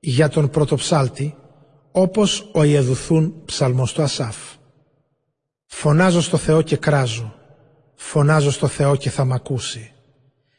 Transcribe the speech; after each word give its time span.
για 0.00 0.28
τον 0.28 0.50
πρωτοψάλτη 0.50 1.34
όπως 1.92 2.50
ο 2.52 2.62
Ιεδουθούν 2.62 3.34
ψαλμός 3.44 3.92
του 3.92 4.02
Ασάφ. 4.02 4.36
Φωνάζω 5.66 6.20
στο 6.20 6.36
Θεό 6.36 6.62
και 6.62 6.76
κράζω, 6.76 7.34
φωνάζω 7.94 8.50
στο 8.50 8.66
Θεό 8.66 8.96
και 8.96 9.10
θα 9.10 9.24
μ' 9.24 9.32
ακούσει. 9.32 9.92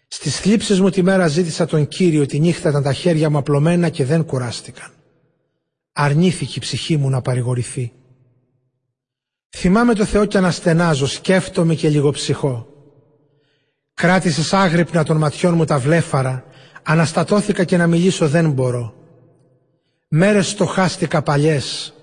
Στις 0.07 0.39
θλίψεις 0.39 0.79
μου 0.79 0.89
τη 0.89 1.03
μέρα 1.03 1.27
ζήτησα 1.27 1.65
τον 1.65 1.87
Κύριο, 1.87 2.25
τη 2.25 2.39
νύχτα 2.39 2.69
ήταν 2.69 2.83
τα 2.83 2.93
χέρια 2.93 3.29
μου 3.29 3.37
απλωμένα 3.37 3.89
και 3.89 4.05
δεν 4.05 4.25
κουράστηκαν. 4.25 4.91
Αρνήθηκε 5.91 6.53
η 6.55 6.59
ψυχή 6.61 6.97
μου 6.97 7.09
να 7.09 7.21
παρηγορηθεί. 7.21 7.91
Θυμάμαι 9.49 9.93
το 9.93 10.05
Θεό 10.05 10.25
και 10.25 10.37
αναστενάζω, 10.37 11.07
σκέφτομαι 11.07 11.75
και 11.75 11.89
λίγο 11.89 12.11
ψυχώ. 12.11 12.76
Κράτησες 13.97 14.53
άγρυπνα 14.53 15.03
των 15.03 15.17
ματιών 15.17 15.53
μου 15.53 15.65
τα 15.65 15.77
βλέφαρα, 15.77 16.43
αναστατώθηκα 16.83 17.63
και 17.63 17.77
να 17.77 17.87
μιλήσω 17.87 18.27
δεν 18.27 18.51
μπορώ. 18.51 18.93
Μέρες 20.07 20.47
στοχάστηκα 20.47 21.21
παλιές, 21.21 21.93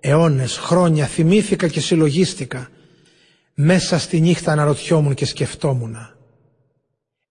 αιώνες, 0.00 0.56
χρόνια, 0.56 1.06
θυμήθηκα 1.06 1.68
και 1.68 1.80
συλλογίστηκα. 1.80 2.68
Μέσα 3.54 3.98
στη 3.98 4.20
νύχτα 4.20 4.52
αναρωτιόμουν 4.52 5.14
και 5.14 5.24
σκεφτόμουν. 5.24 5.96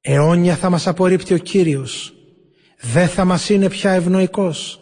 Αιώνια 0.02 0.56
θα 0.56 0.70
μας 0.70 0.88
απορρίπτει 0.88 1.34
ο 1.34 1.38
Κύριος. 1.38 2.14
Δεν 2.80 3.08
θα 3.08 3.26
μας 3.26 3.50
είναι 3.50 3.70
πια 3.70 3.92
ευνοϊκός. 3.92 4.82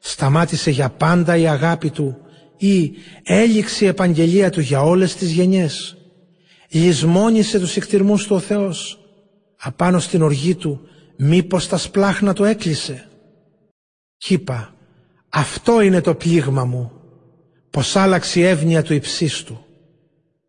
Σταμάτησε 0.00 0.70
για 0.70 0.88
πάντα 0.88 1.36
η 1.36 1.46
αγάπη 1.46 1.90
Του 1.90 2.16
ή 2.56 2.92
έληξε 3.22 3.84
η 3.84 3.88
επαγγελία 3.88 4.50
Του 4.50 4.60
για 4.60 4.82
όλες 4.82 5.14
τις 5.14 5.30
γενιές. 5.30 5.96
Λυσμόνισε 6.70 7.58
τους 7.58 7.76
εκτιρμούς 7.76 8.26
του 8.26 8.36
ο 8.36 8.38
Θεός. 8.38 8.98
Απάνω 9.60 9.98
στην 9.98 10.22
οργή 10.22 10.54
Του 10.54 10.80
μήπως 11.16 11.68
τα 11.68 11.76
σπλάχνα 11.76 12.32
το 12.32 12.44
έκλεισε. 12.44 13.08
Κι 14.16 14.34
είπα, 14.34 14.74
αυτό 15.28 15.80
είναι 15.80 16.00
το 16.00 16.14
πλήγμα 16.14 16.64
μου, 16.64 16.92
πως 17.70 17.96
άλλαξε 17.96 18.40
η 18.40 18.44
εύνοια 18.44 18.82
του 18.82 18.94
υψίστου. 18.94 19.64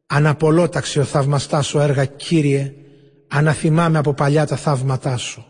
Αναπολόταξε 0.05 0.99
ο 0.99 1.03
θαυμαστάς 1.03 1.67
σου 1.67 1.79
έργα, 1.79 2.05
Κύριε, 2.05 2.73
αναθυμάμαι 3.27 3.97
από 3.97 4.13
παλιά 4.13 4.45
τα 4.45 4.55
θαύματά 4.55 5.17
σου. 5.17 5.45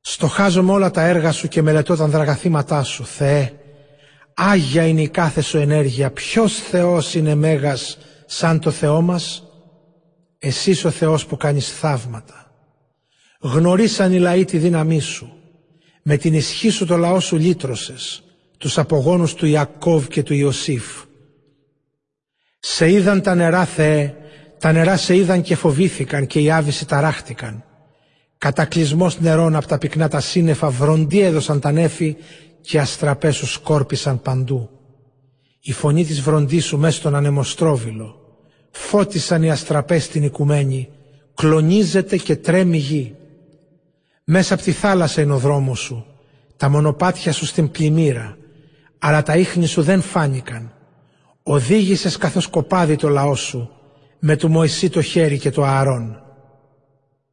Στοχάζομαι 0.00 0.72
όλα 0.72 0.90
τα 0.90 1.02
έργα 1.02 1.32
σου 1.32 1.48
και 1.48 1.62
μελετώ 1.62 1.96
τα 1.96 2.06
δραγαθήματά 2.06 2.82
σου, 2.82 3.04
Θεέ. 3.04 3.52
Άγια 4.34 4.86
είναι 4.86 5.02
η 5.02 5.08
κάθε 5.08 5.40
σου 5.40 5.58
ενέργεια. 5.58 6.10
Ποιος 6.10 6.54
Θεός 6.54 7.14
είναι 7.14 7.34
μέγας 7.34 7.98
σαν 8.26 8.60
το 8.60 8.70
Θεό 8.70 9.00
μας; 9.00 9.42
Εσύ 10.44 10.86
ο 10.86 10.90
Θεός 10.90 11.26
που 11.26 11.36
κάνεις 11.36 11.72
θαύματα. 11.72 12.52
Γνωρίσαν 13.40 14.12
οι 14.12 14.18
λαοί 14.18 14.44
τη 14.44 14.58
δύναμή 14.58 15.00
σου. 15.00 15.32
Με 16.02 16.16
την 16.16 16.34
ισχύ 16.34 16.68
σου 16.70 16.86
το 16.86 16.96
λαό 16.96 17.20
σου 17.20 17.36
λύτρωσες. 17.36 18.22
Τους 18.58 18.78
απογόνους 18.78 19.34
του 19.34 19.46
Ιακώβ 19.46 20.06
και 20.06 20.22
του 20.22 20.34
Ιωσήφ. 20.34 20.84
Σε 22.58 22.90
είδαν 22.90 23.22
τα 23.22 23.34
νερά 23.34 23.64
Θεέ 23.64 24.16
τα 24.62 24.72
νερά 24.72 24.96
σε 24.96 25.16
είδαν 25.16 25.42
και 25.42 25.56
φοβήθηκαν 25.56 26.26
και 26.26 26.40
οι 26.40 26.50
άβυσοι 26.50 26.86
ταράχτηκαν. 26.86 27.64
Κατακλυσμός 28.38 29.20
νερών 29.20 29.56
από 29.56 29.66
τα 29.66 29.78
πυκνά 29.78 30.08
τα 30.08 30.20
σύννεφα 30.20 30.70
βροντί 30.70 31.20
έδωσαν 31.20 31.60
τα 31.60 31.72
νέφη 31.72 32.16
και 32.60 32.80
αστραπές 32.80 33.36
σκόρπισαν 33.36 34.22
παντού. 34.22 34.70
Η 35.60 35.72
φωνή 35.72 36.04
της 36.04 36.20
βροντίσου 36.20 36.78
μες 36.78 36.94
στον 36.94 37.14
ανεμοστρόβιλο. 37.14 38.21
Φώτισαν 38.72 39.42
οι 39.42 39.50
αστραπές 39.50 40.04
στην 40.04 40.22
οικουμένη. 40.22 40.88
Κλονίζεται 41.34 42.16
και 42.16 42.36
τρέμει 42.36 42.76
γη. 42.76 43.14
Μέσα 44.24 44.54
από 44.54 44.62
τη 44.62 44.72
θάλασσα 44.72 45.22
είναι 45.22 45.32
ο 45.32 45.38
δρόμος 45.38 45.80
σου. 45.80 46.06
Τα 46.56 46.68
μονοπάτια 46.68 47.32
σου 47.32 47.46
στην 47.46 47.70
πλημμύρα. 47.70 48.36
Αλλά 48.98 49.22
τα 49.22 49.36
ίχνη 49.36 49.66
σου 49.66 49.82
δεν 49.82 50.00
φάνηκαν. 50.00 50.72
Οδήγησες 51.42 52.16
καθώς 52.16 52.46
κοπάδι 52.46 52.96
το 52.96 53.08
λαό 53.08 53.34
σου 53.34 53.70
με 54.18 54.36
του 54.36 54.50
Μωυσή 54.50 54.90
το 54.90 55.02
χέρι 55.02 55.38
και 55.38 55.50
το 55.50 55.64
Ααρών. 55.64 56.22